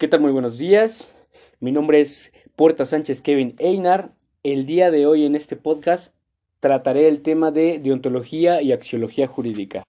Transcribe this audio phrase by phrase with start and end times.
[0.00, 0.22] ¿Qué tal?
[0.22, 1.12] Muy buenos días.
[1.60, 4.12] Mi nombre es Puerta Sánchez Kevin Einar.
[4.42, 6.14] El día de hoy en este podcast
[6.58, 9.82] trataré el tema de deontología y axiología jurídica.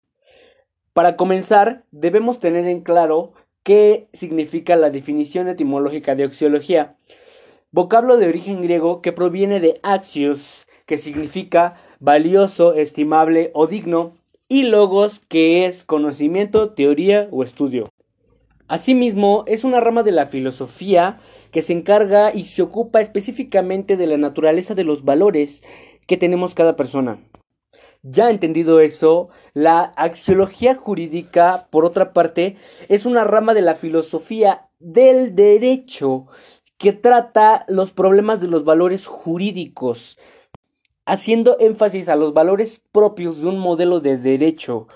[0.92, 3.32] Para comenzar, debemos tener en claro
[3.64, 6.98] qué significa la definición etimológica de axiología,
[7.72, 14.18] vocablo de origen griego que proviene de axios, que significa valioso, estimable o digno,
[14.50, 17.91] y logos, que es conocimiento, teoría o estudio.
[18.72, 21.20] Asimismo, es una rama de la filosofía
[21.52, 25.62] que se encarga y se ocupa específicamente de la naturaleza de los valores
[26.08, 27.20] que tenemos cada persona.
[28.02, 32.56] Ya entendido eso, la axiología jurídica, por otra parte,
[32.88, 36.28] es una rama de la filosofía del derecho
[36.78, 40.18] que trata los problemas de los valores jurídicos,
[41.06, 44.88] haciendo énfasis a los valores propios de un modelo de derecho.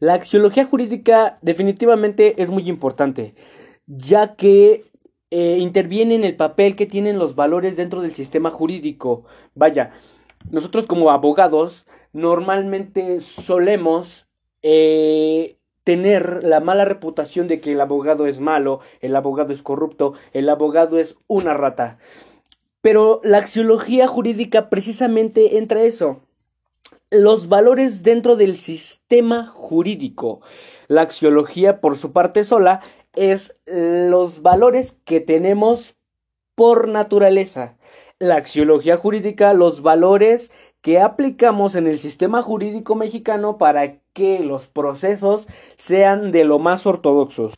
[0.00, 3.34] La axiología jurídica definitivamente es muy importante,
[3.86, 4.90] ya que
[5.30, 9.24] eh, interviene en el papel que tienen los valores dentro del sistema jurídico.
[9.54, 9.92] Vaya,
[10.50, 11.84] nosotros como abogados
[12.14, 14.26] normalmente solemos
[14.62, 20.14] eh, tener la mala reputación de que el abogado es malo, el abogado es corrupto,
[20.32, 21.98] el abogado es una rata.
[22.80, 26.22] Pero la axiología jurídica precisamente entra eso.
[27.10, 30.40] Los valores dentro del sistema jurídico.
[30.86, 32.80] La axiología, por su parte sola,
[33.14, 35.96] es los valores que tenemos
[36.54, 37.76] por naturaleza.
[38.20, 40.52] La axiología jurídica, los valores
[40.82, 46.86] que aplicamos en el sistema jurídico mexicano para que los procesos sean de lo más
[46.86, 47.54] ortodoxos.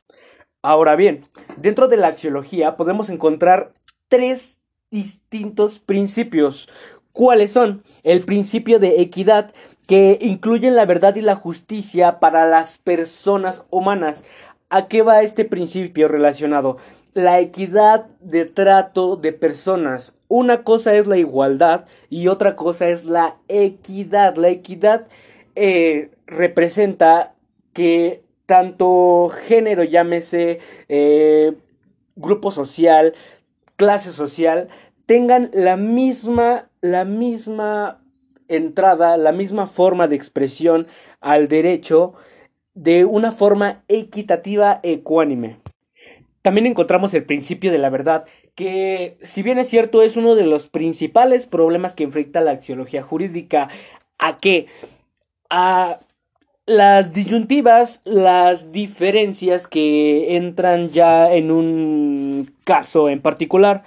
[0.63, 1.25] Ahora bien,
[1.59, 3.73] dentro de la axiología podemos encontrar
[4.09, 4.57] tres
[4.91, 6.69] distintos principios.
[7.13, 7.83] ¿Cuáles son?
[8.03, 9.53] El principio de equidad,
[9.87, 14.25] que incluye la verdad y la justicia para las personas humanas.
[14.71, 16.79] ¿A qué va este principio relacionado?
[17.13, 20.15] La equidad de trato de personas.
[20.29, 24.37] Una cosa es la igualdad y otra cosa es la equidad.
[24.37, 25.07] La equidad
[25.55, 27.35] eh, representa
[27.75, 31.53] que tanto género, llámese eh,
[32.17, 33.15] grupo social,
[33.77, 34.69] clase social
[35.07, 38.03] tengan la misma, la misma
[38.49, 40.87] entrada, la misma forma de expresión
[41.21, 42.13] al derecho
[42.75, 45.59] de una forma equitativa ecuánime.
[46.43, 50.45] También encontramos el principio de la verdad, que si bien es cierto es uno de
[50.45, 53.69] los principales problemas que enfrenta la axiología jurídica,
[54.19, 54.67] a qué?
[55.53, 56.01] a
[56.65, 63.85] las disyuntivas, las diferencias que entran ya en un caso en particular.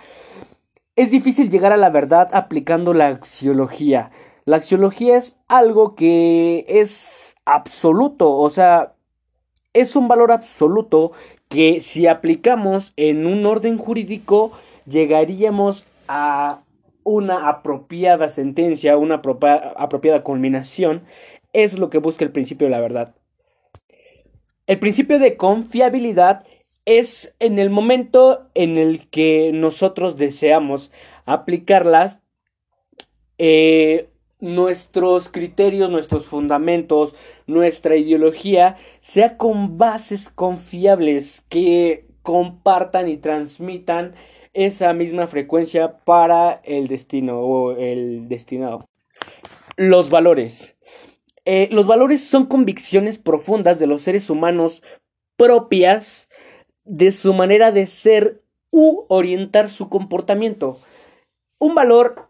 [0.95, 4.11] Es difícil llegar a la verdad aplicando la axiología.
[4.45, 8.93] La axiología es algo que es absoluto, o sea,
[9.73, 11.11] es un valor absoluto
[11.49, 14.53] que si aplicamos en un orden jurídico
[14.85, 16.61] llegaríamos a
[17.03, 21.03] una apropiada sentencia, una apropiada culminación
[21.51, 23.15] es lo que busca el principio de la verdad.
[24.65, 26.45] El principio de confiabilidad
[26.85, 30.91] es en el momento en el que nosotros deseamos
[31.25, 32.19] aplicarlas,
[33.37, 34.09] eh,
[34.39, 37.15] nuestros criterios, nuestros fundamentos,
[37.47, 44.13] nuestra ideología sea con bases confiables que compartan y transmitan
[44.53, 48.85] esa misma frecuencia para el destino o el destinado.
[49.77, 50.75] Los valores.
[51.45, 54.81] Eh, los valores son convicciones profundas de los seres humanos
[55.37, 56.29] propias
[56.85, 58.41] de su manera de ser
[58.71, 60.77] u orientar su comportamiento.
[61.59, 62.29] Un valor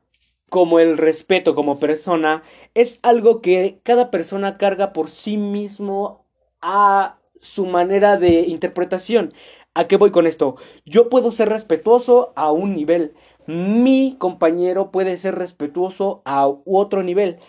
[0.49, 2.43] como el respeto como persona
[2.73, 6.25] es algo que cada persona carga por sí mismo
[6.61, 9.33] a su manera de interpretación.
[9.73, 10.55] ¿A qué voy con esto?
[10.85, 13.13] Yo puedo ser respetuoso a un nivel.
[13.47, 17.39] Mi compañero puede ser respetuoso a otro nivel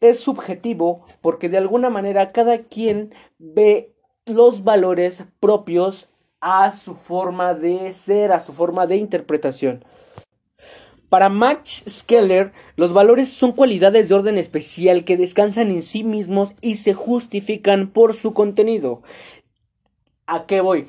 [0.00, 3.94] es subjetivo porque de alguna manera cada quien ve
[4.26, 6.08] los valores propios
[6.40, 9.84] a su forma de ser, a su forma de interpretación.
[11.08, 16.52] Para Max Skeller, los valores son cualidades de orden especial que descansan en sí mismos
[16.60, 19.02] y se justifican por su contenido.
[20.26, 20.86] ¿A qué voy?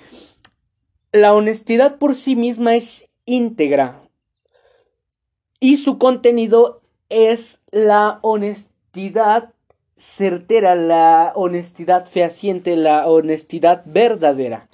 [1.11, 4.01] La honestidad por sí misma es íntegra
[5.59, 9.53] y su contenido es la honestidad
[9.97, 14.67] certera, la honestidad fehaciente, la honestidad verdadera.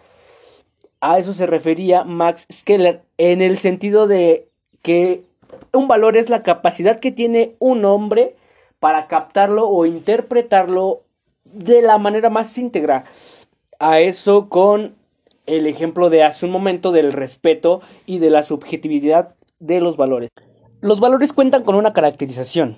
[0.99, 4.49] A eso se refería Max Scheller en el sentido de
[4.81, 5.23] que
[5.73, 8.35] un valor es la capacidad que tiene un hombre
[8.79, 11.03] para captarlo o interpretarlo
[11.45, 13.05] de la manera más íntegra.
[13.79, 14.95] A eso con
[15.45, 20.29] el ejemplo de hace un momento del respeto y de la subjetividad de los valores.
[20.81, 22.75] Los valores cuentan con una caracterización.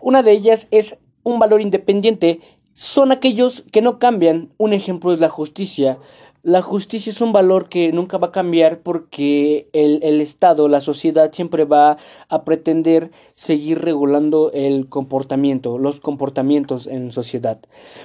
[0.00, 2.40] Una de ellas es un valor independiente.
[2.72, 4.52] Son aquellos que no cambian.
[4.56, 5.98] Un ejemplo es la justicia.
[6.42, 10.80] La justicia es un valor que nunca va a cambiar porque el, el, Estado, la
[10.80, 11.98] sociedad siempre va
[12.30, 17.60] a pretender seguir regulando el comportamiento, los comportamientos en sociedad.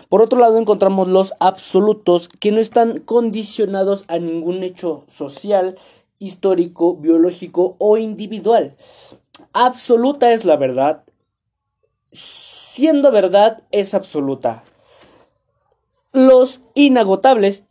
[0.10, 5.78] Por otro lado encontramos los absolutos que no están condicionados a ningún hecho social,
[6.20, 8.76] histórico, biológico o individual.
[9.54, 11.04] Absoluta es la verdad,
[12.12, 14.62] siendo verdad es absoluta.
[16.12, 17.64] Los inagotables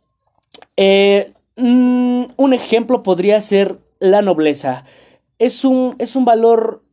[0.77, 4.85] eh, mm, un ejemplo podría ser la nobleza.
[5.39, 6.83] Es un, es un valor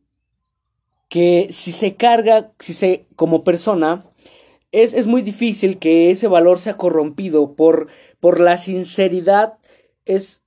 [1.09, 4.03] que si se carga, si se, como persona,
[4.71, 7.87] es, es muy difícil que ese valor sea corrompido por,
[8.19, 9.59] por la sinceridad.
[10.05, 10.41] Es,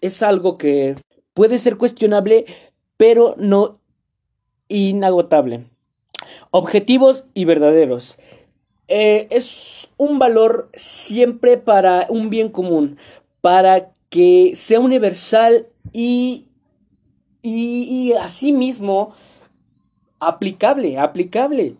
[0.00, 0.96] es algo que
[1.34, 2.46] puede ser cuestionable,
[2.96, 3.80] pero no
[4.68, 5.66] inagotable.
[6.50, 8.18] Objetivos y verdaderos.
[8.92, 12.98] Eh, es un valor siempre para un bien común,
[13.40, 16.48] para que sea universal y,
[17.40, 19.14] y, y asimismo
[20.18, 21.76] aplicable, aplicable.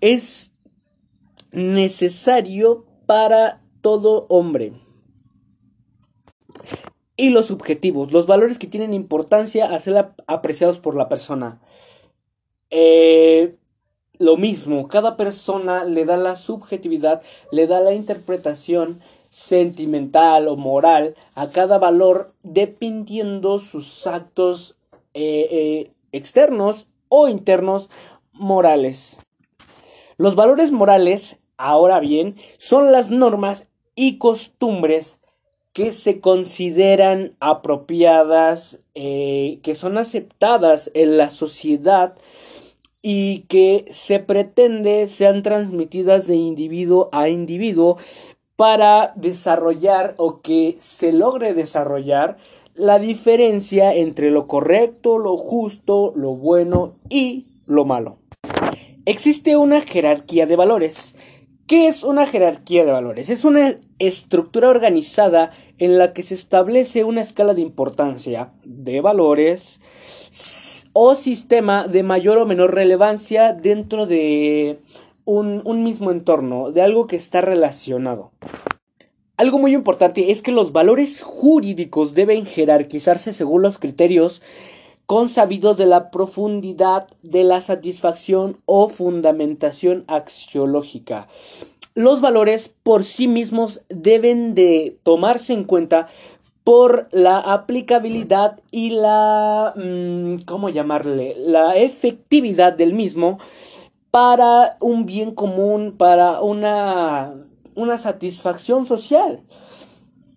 [0.00, 0.50] Es
[1.52, 4.72] necesario para todo hombre.
[7.18, 11.60] Y los subjetivos, los valores que tienen importancia a ser apreciados por la persona.
[12.70, 13.58] Eh,
[14.18, 19.00] lo mismo, cada persona le da la subjetividad, le da la interpretación
[19.30, 24.76] sentimental o moral a cada valor dependiendo sus actos
[25.14, 27.90] eh, eh, externos o internos
[28.32, 29.18] morales.
[30.16, 33.66] Los valores morales, ahora bien, son las normas
[33.96, 35.18] y costumbres
[35.72, 42.14] que se consideran apropiadas, eh, que son aceptadas en la sociedad
[43.06, 47.98] y que se pretende sean transmitidas de individuo a individuo
[48.56, 52.38] para desarrollar o que se logre desarrollar
[52.74, 58.16] la diferencia entre lo correcto, lo justo, lo bueno y lo malo.
[59.04, 61.14] Existe una jerarquía de valores.
[61.66, 63.28] ¿Qué es una jerarquía de valores?
[63.28, 69.78] Es una estructura organizada en la que se establece una escala de importancia de valores
[70.94, 74.78] o sistema de mayor o menor relevancia dentro de
[75.24, 78.30] un, mismo entorno, de algo que está relacionado.
[79.36, 84.40] Algo muy importante es que los valores jurídicos deben jerarquizarse según los criterios
[85.06, 91.26] consabidos de la profundidad de la satisfacción o fundamentación axiológica.
[91.96, 96.06] Los valores por sí mismos deben de tomarse en cuenta
[96.64, 101.36] por la aplicabilidad y la, mm, ¿cómo llamarle?
[101.38, 103.38] La efectividad del mismo
[104.10, 107.34] para un bien común, para una,
[107.74, 109.42] una satisfacción social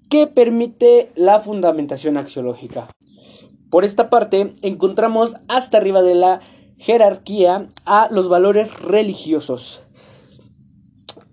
[0.09, 2.87] que permite la fundamentación axiológica.
[3.69, 6.41] Por esta parte, encontramos hasta arriba de la
[6.77, 9.81] jerarquía a los valores religiosos.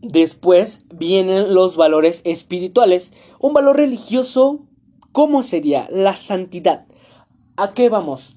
[0.03, 3.13] Después vienen los valores espirituales.
[3.39, 4.67] Un valor religioso
[5.15, 6.87] ¿Cómo sería la santidad?
[7.57, 8.35] ¿A qué vamos?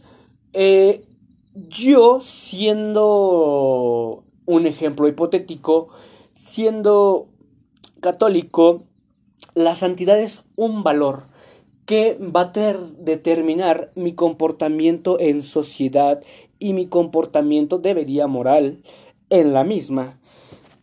[0.53, 1.07] Eh,
[1.55, 5.87] yo siendo un ejemplo hipotético,
[6.33, 7.29] siendo
[7.99, 8.83] católico,
[9.55, 11.23] la santidad es un valor
[11.87, 16.21] que va a determinar mi comportamiento en sociedad
[16.59, 18.83] y mi comportamiento debería moral
[19.31, 20.19] en la misma.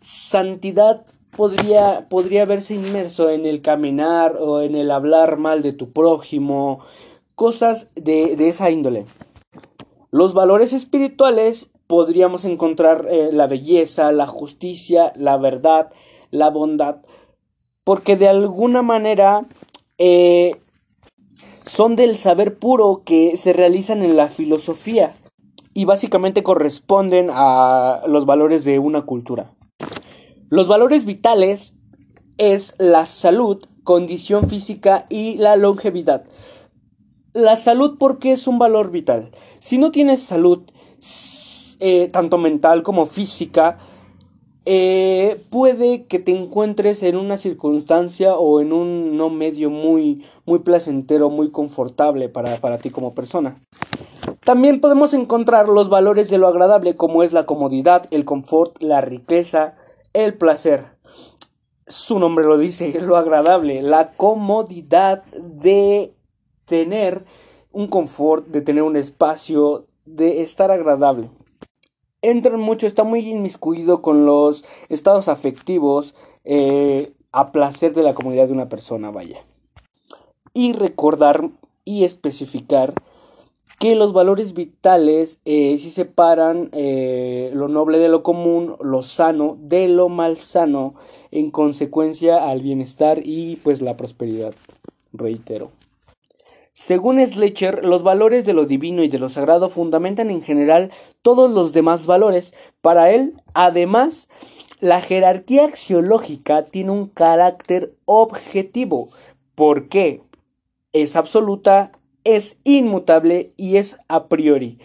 [0.01, 5.93] Santidad podría, podría verse inmerso en el caminar o en el hablar mal de tu
[5.93, 6.81] prójimo,
[7.35, 9.05] cosas de, de esa índole.
[10.11, 15.91] Los valores espirituales podríamos encontrar eh, la belleza, la justicia, la verdad,
[16.31, 16.97] la bondad,
[17.85, 19.43] porque de alguna manera
[19.99, 20.57] eh,
[21.65, 25.13] son del saber puro que se realizan en la filosofía
[25.75, 29.51] y básicamente corresponden a los valores de una cultura.
[30.51, 31.75] Los valores vitales
[32.39, 36.25] es la salud, condición física y la longevidad.
[37.33, 39.31] La salud porque es un valor vital.
[39.59, 40.63] Si no tienes salud,
[41.81, 43.79] eh, tanto mental como física,
[44.67, 50.61] eh, puede que te encuentres en una circunstancia o en un no medio muy, muy
[50.61, 53.57] placentero, muy confortable para, para ti como persona.
[54.45, 59.01] También podemos encontrar los valores de lo agradable como es la comodidad, el confort, la
[59.01, 59.75] riqueza,
[60.15, 60.95] el placer.
[61.87, 66.15] su nombre lo dice, lo agradable, la comodidad de
[66.65, 67.27] tener
[67.73, 71.29] un confort, de tener un espacio, de estar agradable.
[72.23, 78.47] Entra mucho, está muy inmiscuido con los estados afectivos eh, a placer de la comunidad
[78.47, 79.45] de una persona, vaya.
[80.55, 81.51] Y recordar
[81.85, 82.95] y especificar
[83.85, 89.59] que los valores vitales eh, si separan eh, lo noble de lo común, lo sano
[89.61, 90.95] de lo malsano,
[91.31, 94.55] en consecuencia al bienestar y pues la prosperidad.
[95.13, 95.71] Reitero.
[96.73, 101.51] Según Schlecher, los valores de lo divino y de lo sagrado fundamentan en general todos
[101.51, 102.55] los demás valores.
[102.81, 104.29] Para él, además,
[104.81, 109.11] la jerarquía axiológica tiene un carácter objetivo.
[109.55, 110.23] ¿Por qué?
[110.95, 111.93] Es absoluta
[112.25, 114.79] es inmutable y es a priori.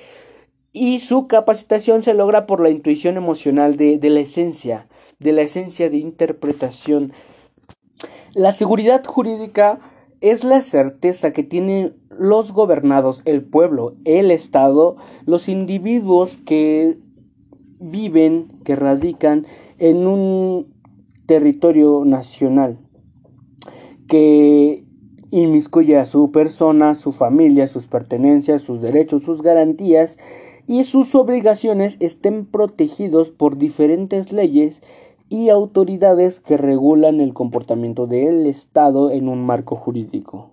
[0.71, 4.87] Y su capacitación se logra por la intuición emocional de, la esencia,
[5.19, 7.11] de la esencia de interpretación.
[8.33, 9.79] La seguridad jurídica
[10.21, 16.99] es la certeza que tienen los gobernados, el pueblo, el Estado, los individuos que
[17.79, 20.67] viven, que radican en un
[21.25, 22.77] territorio nacional,
[24.07, 24.83] que
[25.31, 30.17] inmiscuye a su persona, su familia, sus pertenencias, sus derechos, sus garantías
[30.67, 34.81] y sus obligaciones estén protegidos por diferentes leyes
[35.29, 40.51] y autoridades que regulan el comportamiento del Estado en un marco jurídico.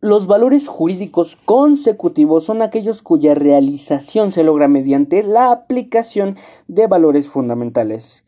[0.00, 6.36] Los valores jurídicos consecutivos son aquellos cuya realización se logra mediante la aplicación
[6.68, 8.24] de valores fundamentales,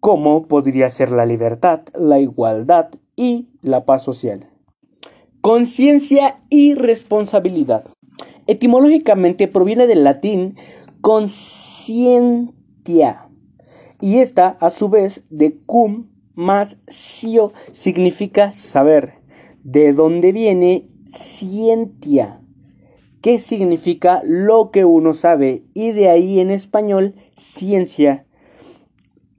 [0.00, 4.48] como podría ser la libertad, la igualdad y la paz social.
[5.48, 7.86] Conciencia y responsabilidad.
[8.46, 10.56] Etimológicamente proviene del latín
[11.00, 12.50] conscientia
[13.98, 19.14] y esta a su vez de cum más scio significa saber.
[19.64, 22.42] ¿De dónde viene scientia?
[23.22, 25.62] ¿Qué significa lo que uno sabe?
[25.72, 28.26] Y de ahí en español ciencia.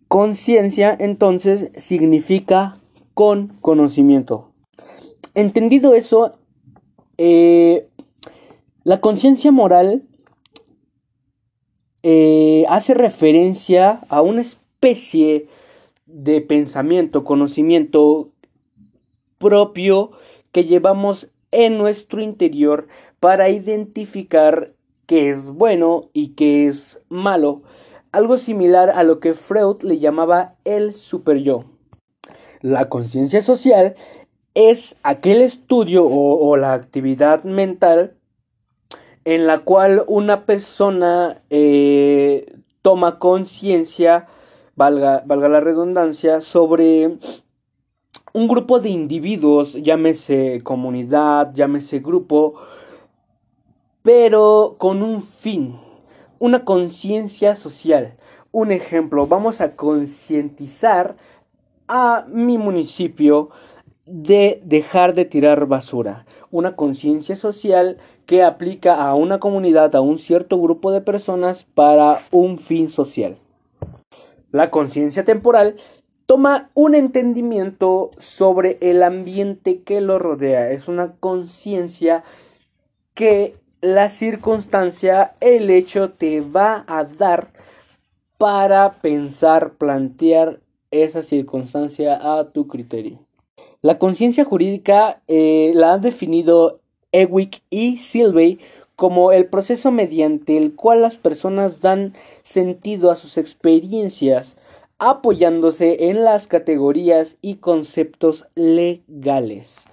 [0.08, 2.82] Conciencia entonces significa
[3.13, 4.49] con conocimiento.
[5.34, 6.36] Entendido eso,
[7.18, 7.88] eh,
[8.84, 10.04] la conciencia moral
[12.02, 15.48] eh, hace referencia a una especie
[16.06, 18.32] de pensamiento, conocimiento
[19.38, 20.12] propio
[20.52, 22.88] que llevamos en nuestro interior
[23.20, 24.74] para identificar
[25.06, 27.64] qué es bueno y qué es malo,
[28.12, 31.66] algo similar a lo que Freud le llamaba el superyo.
[32.62, 33.96] La conciencia social
[34.60, 38.18] es aquel estudio o, la actividad mental
[39.24, 44.28] en la cual una persona eh, toma conciencia,
[44.75, 47.20] valga, valga la redundancia, sobre
[48.34, 52.56] un grupo de individuos, llámese comunidad, llámese grupo,
[54.04, 55.80] pero con un fin,
[56.38, 58.18] una conciencia social.
[58.51, 61.16] Un ejemplo, vamos a concientizar
[61.88, 63.51] a mi municipio
[64.10, 70.18] de dejar de tirar basura, una conciencia social que aplica a una comunidad, a un
[70.18, 73.38] cierto grupo de personas para un fin social.
[74.51, 75.75] La conciencia temporal
[76.25, 82.24] toma un entendimiento sobre el ambiente que lo rodea, es una conciencia
[83.13, 87.51] que la circunstancia, el hecho te va a dar
[88.38, 90.62] para pensar, plantear
[90.92, 93.29] esa circunstancia a tu criterio.
[93.82, 96.82] La conciencia jurídica eh, la han definido
[97.14, 98.60] Ewick y Silvey
[98.98, 104.58] como el proceso mediante el cual las personas dan sentido a sus experiencias,
[104.98, 109.86] apoyándose en las categorías y conceptos legales.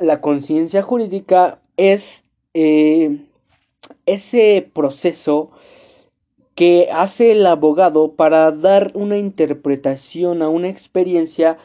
[0.00, 2.24] La conciencia jurídica es
[2.54, 3.20] eh,
[4.06, 5.52] ese proceso
[6.56, 11.58] que hace el abogado para dar una interpretación a una experiencia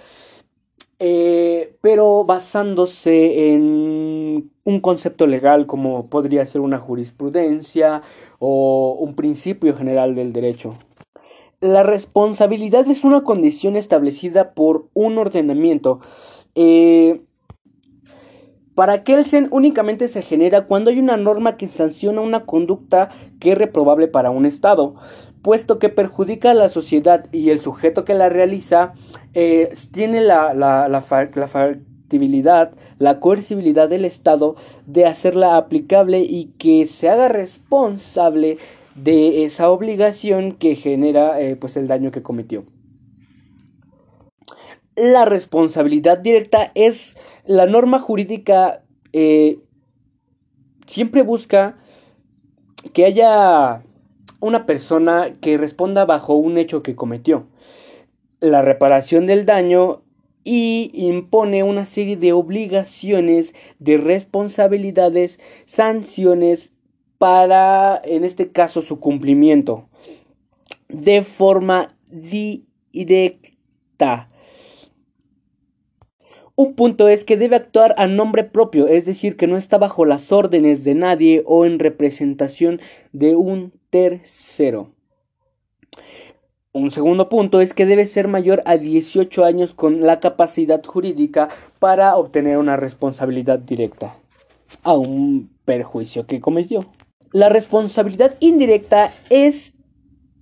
[1.00, 8.02] eh, pero basándose en un concepto legal como podría ser una jurisprudencia
[8.40, 10.74] o un principio general del derecho.
[11.60, 16.00] La responsabilidad es una condición establecida por un ordenamiento.
[16.56, 17.22] Eh,
[18.78, 23.58] para Kelsen únicamente se genera cuando hay una norma que sanciona una conducta que es
[23.58, 24.94] reprobable para un Estado,
[25.42, 28.94] puesto que perjudica a la sociedad y el sujeto que la realiza
[29.34, 36.86] eh, tiene la, la, la, factibilidad, la coercibilidad del Estado de hacerla aplicable y que
[36.86, 38.58] se haga responsable
[38.96, 42.66] de esa obligación que genera eh, pues el daño que cometió.
[44.96, 47.16] la responsabilidad directa es
[47.46, 48.82] la norma jurídica
[49.14, 49.60] eh,
[50.88, 51.78] siempre busca
[52.94, 53.84] que haya
[54.40, 57.48] una persona que responda bajo un hecho que cometió.
[58.40, 60.04] La reparación del daño
[60.44, 66.72] y impone una serie de obligaciones, de responsabilidades, sanciones
[67.18, 69.90] para, en este caso, su cumplimiento
[70.90, 71.90] de forma
[72.92, 74.30] directa.
[76.60, 80.06] Un punto es que debe actuar a nombre propio, es decir, que no está bajo
[80.06, 82.82] las órdenes de nadie o en representación
[83.14, 84.90] de un tercero.
[86.74, 91.50] Un segundo punto es que debe ser mayor a 18 años con la capacidad jurídica
[91.78, 94.18] para obtener una responsabilidad directa
[94.82, 96.80] a un perjuicio que cometió.
[97.34, 99.74] La responsabilidad indirecta es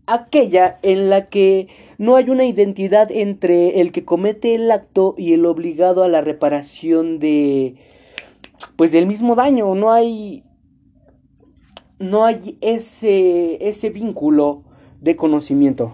[0.08, 5.34] aquella en la que no hay una identidad entre el que comete el acto y
[5.34, 7.76] el obligado a la reparación de
[8.76, 10.44] pues del mismo daño, no hay
[12.00, 14.64] no hay ese ese vínculo
[15.02, 15.92] de conocimiento.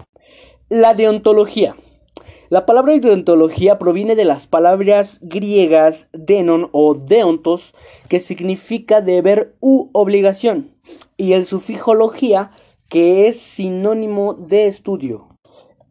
[0.68, 1.76] La deontología.
[2.52, 7.74] La palabra deontología proviene de las palabras griegas denon o deontos,
[8.08, 10.70] que significa deber u obligación,
[11.16, 12.50] y el sufijo logía,
[12.92, 15.26] que es sinónimo de estudio.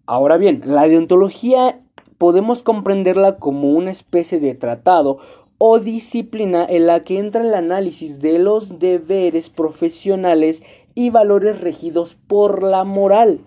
[0.05, 1.81] Ahora bien, la deontología
[2.20, 5.17] podemos comprenderla como una especie de tratado
[5.58, 10.62] o disciplina en la que entra el análisis de los deberes profesionales
[10.93, 13.39] y valores regidos por la moral.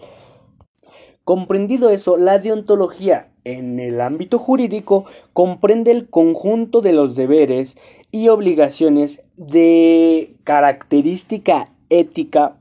[1.23, 7.77] Comprendido eso, la deontología en el ámbito jurídico comprende el conjunto de los deberes
[8.11, 12.57] y obligaciones de característica ética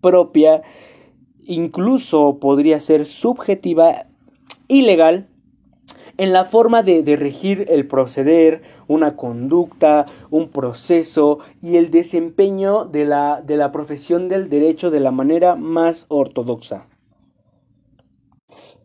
[0.00, 0.62] propia,
[1.44, 4.06] incluso podría ser subjetiva
[4.68, 5.28] y legal,
[6.16, 12.86] en la forma de, de, regir el proceder, una conducta, un proceso y el desempeño
[12.86, 16.86] de la, de la profesión del derecho de la manera más ortodoxa.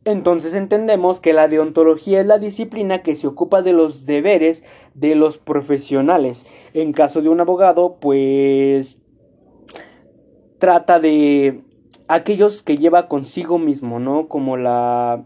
[0.06, 5.16] Entonces entendemos que la deontología es la disciplina que se ocupa de los deberes de
[5.16, 6.46] los profesionales.
[6.74, 8.98] En caso de un abogado, pues
[10.64, 11.60] trata de
[12.08, 14.30] aquellos que lleva consigo mismo, ¿no?
[14.30, 15.26] Como la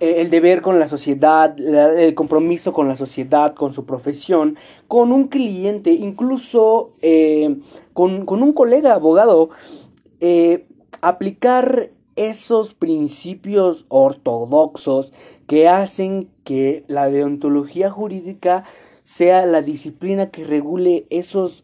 [0.00, 5.12] e, el deber con la sociedad, el compromiso con la sociedad, con su profesión, con
[5.12, 7.58] un cliente, incluso eh,
[7.92, 9.50] con, un colega abogado,
[10.20, 10.66] eh,
[11.02, 15.12] aplicar esos principios ortodoxos
[15.46, 18.64] que hacen que la deontología jurídica
[19.02, 21.62] sea la disciplina que regule esos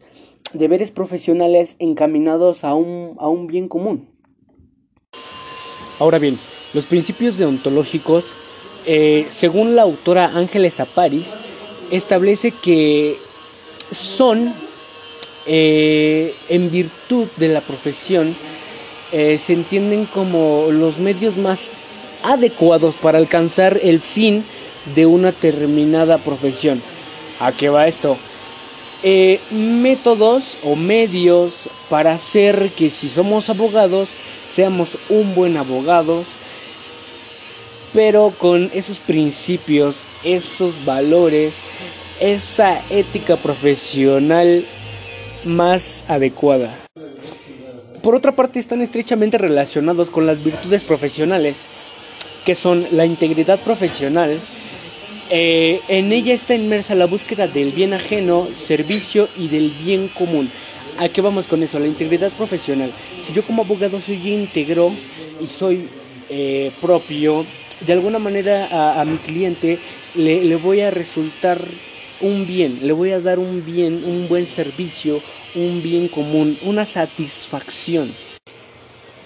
[0.55, 4.09] deberes profesionales encaminados a un, a un bien común.
[5.99, 6.37] Ahora bien,
[6.73, 8.25] los principios deontológicos,
[8.85, 11.33] eh, según la autora Ángeles Aparis,
[11.91, 13.15] establece que
[13.91, 14.51] son,
[15.47, 18.35] eh, en virtud de la profesión,
[19.11, 21.71] eh, se entienden como los medios más
[22.23, 24.43] adecuados para alcanzar el fin
[24.95, 26.81] de una determinada profesión.
[27.39, 28.17] ¿A qué va esto?
[29.03, 34.09] Eh, métodos o medios para hacer que si somos abogados
[34.47, 36.25] seamos un buen abogados,
[37.93, 41.59] pero con esos principios, esos valores,
[42.19, 44.65] esa ética profesional
[45.43, 46.75] más adecuada.
[48.01, 51.59] Por otra parte, están estrechamente relacionados con las virtudes profesionales,
[52.45, 54.39] que son la integridad profesional,
[55.29, 60.49] eh, en ella está inmersa la búsqueda del bien ajeno, servicio y del bien común.
[60.99, 61.79] ¿A qué vamos con eso?
[61.79, 62.91] La integridad profesional.
[63.21, 64.91] Si yo como abogado soy íntegro
[65.41, 65.87] y soy
[66.29, 67.45] eh, propio,
[67.85, 69.79] de alguna manera a, mi cliente
[70.13, 71.59] le, le, voy a resultar
[72.21, 75.19] un bien, le voy a dar un bien, un buen servicio,
[75.55, 78.13] un bien común, una satisfacción.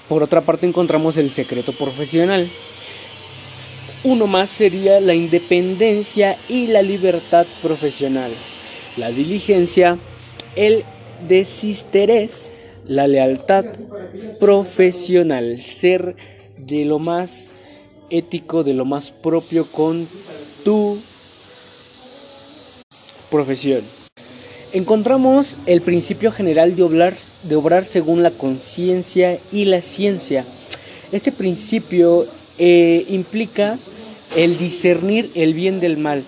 [0.08, 2.50] Por otra parte encontramos el secreto profesional
[4.04, 8.32] uno más sería la independencia y la libertad profesional,
[8.98, 9.98] la diligencia,
[10.56, 10.84] el
[11.28, 12.52] desisterés,
[12.86, 13.66] la lealtad
[14.40, 16.16] profesional, ser
[16.58, 17.52] de lo más
[18.10, 20.08] ético, de lo más propio con
[20.64, 20.98] tu
[23.30, 23.82] profesión.
[24.72, 30.46] Encontramos el principio general de obrar, de obrar según la conciencia y la ciencia.
[31.12, 32.28] Este principio
[32.60, 33.78] eh, implica
[34.36, 36.24] el discernir el bien del mal,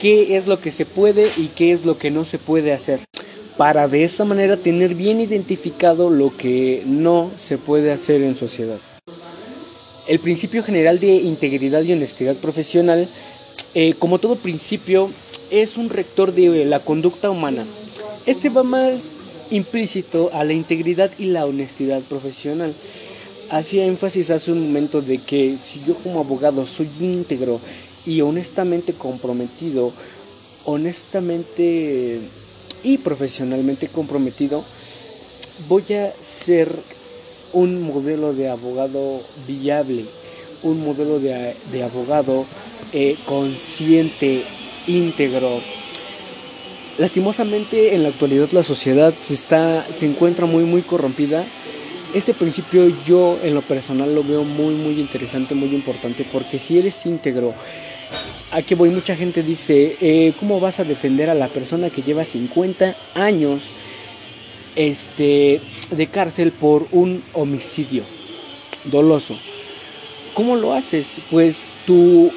[0.00, 3.00] qué es lo que se puede y qué es lo que no se puede hacer,
[3.56, 8.78] para de esa manera tener bien identificado lo que no se puede hacer en sociedad.
[10.06, 13.08] El principio general de integridad y honestidad profesional,
[13.74, 15.10] eh, como todo principio,
[15.50, 17.64] es un rector de la conducta humana.
[18.26, 19.10] Este va más
[19.50, 22.72] implícito a la integridad y la honestidad profesional.
[23.50, 27.60] Hacía énfasis hace un momento de que si yo como abogado soy íntegro
[28.04, 29.92] y honestamente comprometido,
[30.64, 32.18] honestamente
[32.82, 34.64] y profesionalmente comprometido,
[35.68, 36.70] voy a ser
[37.52, 40.04] un modelo de abogado viable,
[40.62, 42.44] un modelo de, abogado
[42.92, 44.42] eh, consciente,
[44.86, 45.60] íntegro.
[46.98, 51.44] Lastimosamente en la actualidad la sociedad se, está, se encuentra muy muy corrompida.
[52.16, 56.78] Este principio yo en lo personal lo veo muy muy interesante, muy importante, porque si
[56.78, 57.52] eres íntegro,
[58.52, 62.24] aquí voy, mucha gente dice, eh, ¿cómo vas a defender a la persona que lleva
[62.24, 63.64] 50 años
[64.76, 68.02] este, de cárcel por un homicidio
[68.84, 69.36] doloso?
[70.32, 71.20] ¿Cómo lo haces?
[71.30, 72.32] Pues tu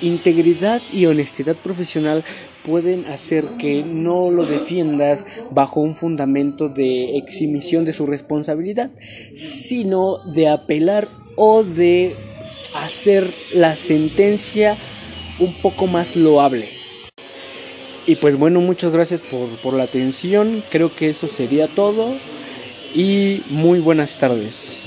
[0.00, 2.24] integridad y honestidad profesional
[2.64, 8.90] pueden hacer que no lo defiendas bajo un fundamento de exhibición de su responsabilidad,
[9.34, 12.14] sino de apelar o de
[12.74, 14.76] hacer la sentencia
[15.38, 16.68] un poco más loable.
[18.06, 20.62] Y pues bueno, muchas gracias por, por la atención.
[20.70, 22.14] Creo que eso sería todo.
[22.94, 24.78] Y muy buenas tardes.